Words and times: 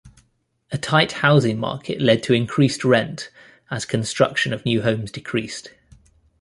A 0.71 0.79
tight 0.79 1.11
housing 1.11 1.59
market 1.59 2.01
led 2.01 2.23
to 2.23 2.33
increased 2.33 2.83
rent 2.83 3.29
as 3.69 3.85
construction 3.85 4.51
of 4.51 4.65
new 4.65 4.81
homes 4.81 5.11
decreased. 5.11 5.73